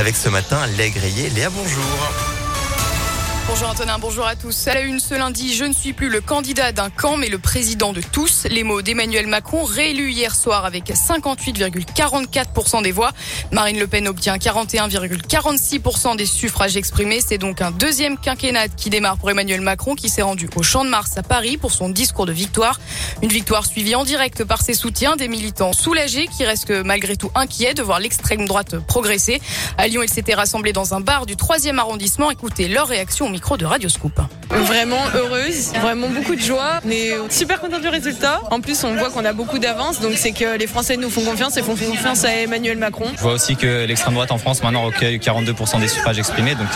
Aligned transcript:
avec 0.00 0.16
ce 0.16 0.30
matin 0.30 0.66
Léa 0.66 0.88
Grillé. 0.88 1.28
Léa, 1.28 1.50
bonjour. 1.50 2.39
Bonjour 3.52 3.68
Antonin, 3.68 3.98
bonjour 3.98 4.28
à 4.28 4.36
tous. 4.36 4.68
À 4.68 4.74
la 4.74 4.82
une 4.82 5.00
ce 5.00 5.12
lundi, 5.12 5.54
je 5.54 5.64
ne 5.64 5.72
suis 5.72 5.92
plus 5.92 6.08
le 6.08 6.20
candidat 6.20 6.70
d'un 6.70 6.88
camp, 6.88 7.16
mais 7.16 7.28
le 7.28 7.38
président 7.38 7.92
de 7.92 8.00
tous. 8.00 8.46
Les 8.48 8.62
mots 8.62 8.80
d'Emmanuel 8.80 9.26
Macron, 9.26 9.64
réélu 9.64 10.12
hier 10.12 10.36
soir 10.36 10.64
avec 10.64 10.84
58,44% 10.84 12.84
des 12.84 12.92
voix. 12.92 13.10
Marine 13.50 13.80
Le 13.80 13.88
Pen 13.88 14.06
obtient 14.06 14.36
41,46% 14.36 16.16
des 16.16 16.26
suffrages 16.26 16.76
exprimés. 16.76 17.20
C'est 17.26 17.38
donc 17.38 17.60
un 17.60 17.72
deuxième 17.72 18.18
quinquennat 18.18 18.68
qui 18.68 18.88
démarre 18.88 19.18
pour 19.18 19.32
Emmanuel 19.32 19.62
Macron, 19.62 19.96
qui 19.96 20.08
s'est 20.08 20.22
rendu 20.22 20.48
au 20.54 20.62
Champ 20.62 20.84
de 20.84 20.88
Mars 20.88 21.18
à 21.18 21.24
Paris 21.24 21.56
pour 21.56 21.72
son 21.72 21.88
discours 21.88 22.26
de 22.26 22.32
victoire. 22.32 22.78
Une 23.20 23.30
victoire 23.30 23.66
suivie 23.66 23.96
en 23.96 24.04
direct 24.04 24.44
par 24.44 24.62
ses 24.62 24.74
soutiens, 24.74 25.16
des 25.16 25.26
militants 25.26 25.72
soulagés 25.72 26.28
qui 26.28 26.44
restent 26.44 26.84
malgré 26.84 27.16
tout 27.16 27.32
inquiets 27.34 27.74
de 27.74 27.82
voir 27.82 27.98
l'extrême 27.98 28.46
droite 28.46 28.78
progresser. 28.78 29.42
À 29.76 29.88
Lyon, 29.88 30.04
ils 30.04 30.08
s'étaient 30.08 30.34
rassemblés 30.34 30.72
dans 30.72 30.94
un 30.94 31.00
bar 31.00 31.26
du 31.26 31.34
3e 31.34 31.78
arrondissement. 31.78 32.30
Écoutez 32.30 32.68
leur 32.68 32.86
réaction 32.86 33.28
micro 33.40 33.56
de 33.56 33.64
Radioscoop. 33.64 34.20
Vraiment 34.50 35.00
heureuse, 35.14 35.72
vraiment 35.80 36.08
beaucoup 36.08 36.34
de 36.34 36.40
joie. 36.40 36.80
On 36.84 36.90
est 36.90 37.14
super 37.30 37.58
content 37.58 37.78
du 37.78 37.88
résultat. 37.88 38.42
En 38.50 38.60
plus, 38.60 38.84
on 38.84 38.94
voit 38.96 39.08
qu'on 39.08 39.24
a 39.24 39.32
beaucoup 39.32 39.58
d'avance, 39.58 39.98
donc 39.98 40.12
c'est 40.16 40.32
que 40.32 40.58
les 40.58 40.66
Français 40.66 40.98
nous 40.98 41.08
font 41.08 41.22
confiance 41.22 41.56
et 41.56 41.62
font 41.62 41.74
confiance 41.74 42.26
à 42.26 42.32
Emmanuel 42.34 42.76
Macron. 42.76 43.06
Je 43.16 43.22
vois 43.22 43.32
aussi 43.32 43.56
que 43.56 43.86
l'extrême 43.86 44.12
droite 44.12 44.30
en 44.30 44.36
France 44.36 44.62
maintenant 44.62 44.82
recueille 44.82 45.16
42% 45.16 45.80
des 45.80 45.88
suffrages 45.88 46.18
exprimés, 46.18 46.54
donc 46.54 46.66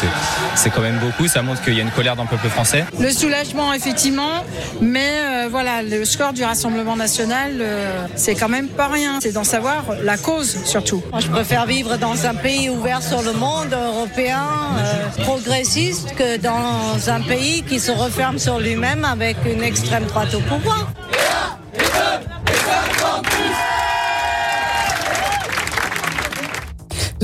c'est 0.55 0.71
quand 0.71 0.81
même 0.81 0.99
beaucoup. 1.01 1.29
Ça 1.29 1.43
montre 1.43 1.63
qu'il 1.63 1.75
y 1.75 1.81
a 1.81 1.83
une 1.83 1.91
colère 1.91 2.17
d'un 2.17 2.25
peuple 2.25 2.49
français. 2.49 2.87
Le 2.99 3.11
soulagement, 3.11 3.75
effectivement, 3.75 4.43
mais 4.81 5.11
euh, 5.19 5.49
voilà, 5.51 5.83
le 5.83 6.03
score 6.07 6.33
du 6.33 6.45
Rassemblement 6.45 6.97
national, 6.97 7.59
euh, 7.61 8.07
c'est 8.17 8.37
quand 8.37 8.49
même 8.49 8.69
pas 8.69 8.89
rien. 8.89 9.19
C'est 9.21 9.33
d'en 9.33 9.45
savoir 9.45 9.85
la 10.03 10.17
cause 10.17 10.65
surtout. 10.65 11.03
Moi, 11.11 11.21
je 11.21 11.29
préfère 11.29 11.67
vivre 11.67 11.99
dans 11.99 12.25
un 12.25 12.35
pays 12.35 12.71
ouvert 12.71 13.03
sur 13.03 13.21
le 13.21 13.35
monde, 13.35 13.73
européen, 13.73 14.45
euh, 14.79 15.23
progressiste, 15.25 16.15
que 16.15 16.39
dans 16.45 17.09
un 17.09 17.23
pays 17.23 17.63
qui 17.63 17.81
se 17.81 17.91
referme 17.91 18.39
sur 18.39 18.61
lui-même 18.61 19.05
avec 19.05 19.37
une 19.47 19.63
extrême 19.63 20.05
droite 20.05 20.35
au 20.35 20.41
pouvoir. 20.41 20.93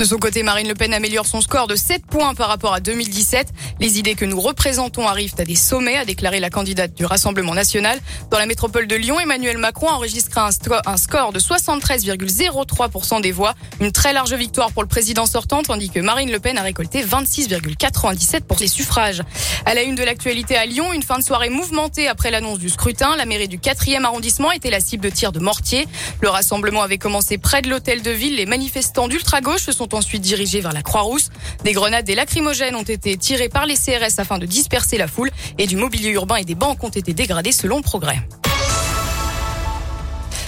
De 0.01 0.05
son 0.05 0.17
côté, 0.17 0.41
Marine 0.41 0.67
Le 0.67 0.73
Pen 0.73 0.95
améliore 0.95 1.27
son 1.27 1.41
score 1.41 1.67
de 1.67 1.75
7 1.75 2.07
points 2.07 2.33
par 2.33 2.47
rapport 2.47 2.73
à 2.73 2.79
2017. 2.79 3.49
Les 3.79 3.99
idées 3.99 4.15
que 4.15 4.25
nous 4.25 4.41
représentons 4.41 5.07
arrivent 5.07 5.35
à 5.37 5.43
des 5.43 5.53
sommets, 5.53 5.95
a 5.95 6.05
déclaré 6.05 6.39
la 6.39 6.49
candidate 6.49 6.95
du 6.95 7.05
Rassemblement 7.05 7.53
national. 7.53 7.99
Dans 8.31 8.39
la 8.39 8.47
métropole 8.47 8.87
de 8.87 8.95
Lyon, 8.95 9.19
Emmanuel 9.19 9.59
Macron 9.59 9.89
a 9.89 9.91
enregistré 9.91 10.41
un, 10.41 10.97
score 10.97 11.33
de 11.33 11.39
73,03% 11.39 13.21
des 13.21 13.31
voix. 13.31 13.53
Une 13.79 13.91
très 13.91 14.11
large 14.11 14.33
victoire 14.33 14.71
pour 14.71 14.81
le 14.81 14.87
président 14.87 15.27
sortant, 15.27 15.61
tandis 15.61 15.91
que 15.91 15.99
Marine 15.99 16.31
Le 16.31 16.39
Pen 16.39 16.57
a 16.57 16.63
récolté 16.63 17.03
26,97% 17.03 18.41
pour 18.41 18.57
les 18.59 18.67
suffrages. 18.67 19.21
À 19.67 19.75
la 19.75 19.83
une 19.83 19.93
de 19.93 20.03
l'actualité 20.03 20.57
à 20.57 20.65
Lyon, 20.65 20.93
une 20.93 21.03
fin 21.03 21.19
de 21.19 21.23
soirée 21.23 21.49
mouvementée 21.49 22.07
après 22.07 22.31
l'annonce 22.31 22.57
du 22.57 22.69
scrutin. 22.69 23.15
La 23.17 23.27
mairie 23.27 23.47
du 23.47 23.59
4e 23.59 24.03
arrondissement 24.03 24.51
était 24.51 24.71
la 24.71 24.79
cible 24.79 25.03
de 25.03 25.11
tirs 25.11 25.31
de 25.31 25.39
mortier. 25.39 25.87
Le 26.21 26.29
rassemblement 26.29 26.81
avait 26.81 26.97
commencé 26.97 27.37
près 27.37 27.61
de 27.61 27.69
l'hôtel 27.69 28.01
de 28.01 28.09
ville. 28.09 28.37
Les 28.37 28.47
manifestants 28.47 29.07
d'ultra-gauche 29.07 29.61
se 29.61 29.71
sont 29.71 29.90
ensuite 29.93 30.21
dirigés 30.21 30.61
vers 30.61 30.73
la 30.73 30.81
Croix-Rousse. 30.81 31.29
Des 31.63 31.73
grenades 31.73 32.09
et 32.09 32.15
lacrymogènes 32.15 32.75
ont 32.75 32.83
été 32.83 33.17
tirées 33.17 33.49
par 33.49 33.65
les 33.65 33.75
CRS 33.75 34.19
afin 34.19 34.37
de 34.37 34.45
disperser 34.45 34.97
la 34.97 35.07
foule 35.07 35.31
et 35.57 35.67
du 35.67 35.77
mobilier 35.77 36.09
urbain 36.09 36.35
et 36.35 36.45
des 36.45 36.55
banques 36.55 36.83
ont 36.83 36.89
été 36.89 37.13
dégradés 37.13 37.51
selon 37.51 37.81
progrès. 37.81 38.21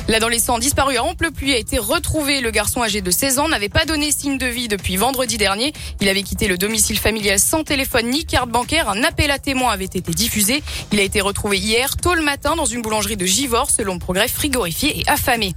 L'adolescent 0.09 0.59
disparu 0.59 0.97
à 0.97 1.03
ample 1.03 1.31
pluie 1.31 1.53
a 1.53 1.57
été 1.57 1.77
retrouvé. 1.77 2.41
Le 2.41 2.51
garçon 2.51 2.83
âgé 2.83 2.99
de 2.99 3.09
16 3.09 3.39
ans 3.39 3.47
n'avait 3.47 3.69
pas 3.69 3.85
donné 3.85 4.11
signe 4.11 4.37
de 4.37 4.45
vie 4.45 4.67
depuis 4.67 4.97
vendredi 4.97 5.37
dernier. 5.37 5.71
Il 6.01 6.09
avait 6.09 6.23
quitté 6.23 6.49
le 6.49 6.57
domicile 6.57 6.99
familial 6.99 7.39
sans 7.39 7.63
téléphone 7.63 8.09
ni 8.09 8.25
carte 8.25 8.49
bancaire. 8.49 8.89
Un 8.89 9.01
appel 9.03 9.31
à 9.31 9.39
témoins 9.39 9.71
avait 9.71 9.85
été 9.85 10.01
diffusé. 10.01 10.61
Il 10.91 10.99
a 10.99 11.03
été 11.03 11.21
retrouvé 11.21 11.57
hier 11.57 11.95
tôt 11.95 12.15
le 12.15 12.21
matin 12.21 12.57
dans 12.57 12.65
une 12.65 12.81
boulangerie 12.81 13.15
de 13.15 13.25
Givors, 13.25 13.69
selon 13.69 13.97
progrès 13.97 14.27
frigorifié 14.27 14.99
et 14.99 15.03
affamé. 15.07 15.53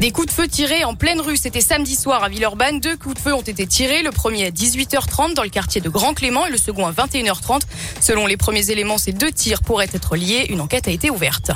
Des 0.00 0.12
coups 0.12 0.28
de 0.28 0.32
feu 0.32 0.48
tirés 0.48 0.84
en 0.84 0.94
pleine 0.94 1.20
rue. 1.20 1.36
C'était 1.36 1.60
samedi 1.60 1.94
soir 1.94 2.24
à 2.24 2.30
Villeurbanne. 2.30 2.80
Deux 2.80 2.96
coups 2.96 3.16
de 3.16 3.20
feu 3.20 3.34
ont 3.34 3.42
été 3.42 3.66
tirés. 3.66 4.02
Le 4.02 4.12
premier 4.12 4.46
à 4.46 4.50
18h30 4.50 5.34
dans 5.34 5.42
le 5.42 5.50
quartier 5.50 5.82
de 5.82 5.90
Grand 5.90 6.14
Clément 6.14 6.46
et 6.46 6.50
le 6.50 6.56
second 6.56 6.86
à 6.86 6.92
21h30. 6.92 7.60
Selon 8.00 8.26
les 8.26 8.38
premiers 8.38 8.70
éléments, 8.70 8.96
ces 8.96 9.12
deux 9.12 9.30
tirs 9.30 9.60
pourraient 9.60 9.90
être 9.92 10.16
liés. 10.16 10.46
Une 10.48 10.62
enquête 10.62 10.88
a 10.88 10.90
été 10.90 11.10
ouverte. 11.10 11.50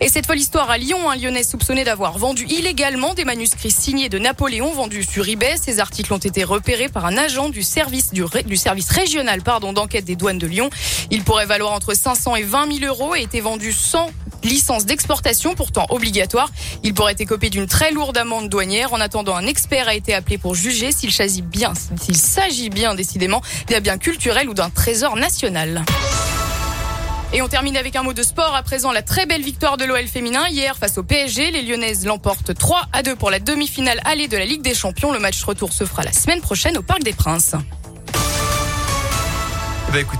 Et 0.00 0.08
cette 0.08 0.26
folle 0.26 0.38
histoire 0.38 0.70
à 0.70 0.78
Lyon, 0.78 1.10
un 1.10 1.16
Lyonnais 1.16 1.42
soupçonné 1.42 1.82
d'avoir 1.82 2.18
vendu 2.18 2.46
illégalement 2.48 3.14
des 3.14 3.24
manuscrits 3.24 3.72
signés 3.72 4.08
de 4.08 4.18
Napoléon 4.18 4.72
vendus 4.72 5.02
sur 5.02 5.28
eBay. 5.28 5.56
Ces 5.60 5.80
articles 5.80 6.12
ont 6.12 6.18
été 6.18 6.44
repérés 6.44 6.88
par 6.88 7.04
un 7.04 7.16
agent 7.16 7.48
du 7.48 7.64
service 7.64 8.12
du, 8.12 8.22
régional 8.22 9.42
d'enquête 9.42 10.04
des 10.04 10.14
douanes 10.14 10.38
de 10.38 10.46
Lyon. 10.46 10.70
Il 11.10 11.24
pourrait 11.24 11.46
valoir 11.46 11.72
entre 11.72 11.94
500 11.94 12.36
et 12.36 12.42
20 12.44 12.78
000 12.80 12.86
euros 12.86 13.16
et 13.16 13.22
été 13.22 13.40
vendu 13.40 13.72
sans 13.72 14.10
licence 14.44 14.86
d'exportation 14.86 15.54
pourtant 15.54 15.86
obligatoire. 15.90 16.50
Il 16.84 16.94
pourrait 16.94 17.12
être 17.12 17.20
écopé 17.20 17.50
d'une 17.50 17.66
très 17.66 17.90
lourde 17.90 18.16
amende 18.16 18.48
douanière. 18.48 18.92
En 18.92 19.00
attendant, 19.00 19.34
un 19.34 19.46
expert 19.46 19.88
a 19.88 19.94
été 19.94 20.14
appelé 20.14 20.38
pour 20.38 20.54
juger 20.54 20.92
s'il 20.92 21.12
s'agit 21.12 21.42
bien 21.42 22.94
décidément 22.94 23.42
d'un 23.68 23.80
bien 23.80 23.98
culturel 23.98 24.48
ou 24.48 24.54
d'un 24.54 24.70
trésor 24.70 25.16
national. 25.16 25.84
Et 27.32 27.42
on 27.42 27.48
termine 27.48 27.76
avec 27.76 27.94
un 27.94 28.02
mot 28.02 28.14
de 28.14 28.22
sport. 28.22 28.54
À 28.54 28.62
présent, 28.62 28.90
la 28.90 29.02
très 29.02 29.26
belle 29.26 29.42
victoire 29.42 29.76
de 29.76 29.84
l'OL 29.84 30.06
féminin 30.06 30.48
hier 30.48 30.76
face 30.76 30.96
au 30.96 31.02
PSG. 31.02 31.50
Les 31.50 31.60
Lyonnaises 31.60 32.06
l'emportent 32.06 32.54
3 32.54 32.86
à 32.92 33.02
2 33.02 33.16
pour 33.16 33.30
la 33.30 33.38
demi-finale 33.38 34.00
allée 34.06 34.28
de 34.28 34.36
la 34.38 34.46
Ligue 34.46 34.62
des 34.62 34.74
Champions. 34.74 35.12
Le 35.12 35.18
match 35.18 35.42
retour 35.44 35.74
se 35.74 35.84
fera 35.84 36.04
la 36.04 36.12
semaine 36.12 36.40
prochaine 36.40 36.78
au 36.78 36.82
Parc 36.82 37.02
des 37.02 37.12
Princes. 37.12 37.54
Bah 39.92 40.00
écoutez, 40.00 40.16